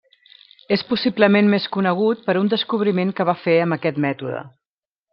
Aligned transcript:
És 0.77 0.83
possiblement 0.91 1.51
més 1.53 1.69
conegut 1.77 2.25
per 2.31 2.37
un 2.41 2.51
descobriment 2.57 3.15
que 3.21 3.31
va 3.33 3.39
fer 3.45 3.57
amb 3.67 3.81
aquest 3.81 4.05
mètode. 4.09 4.45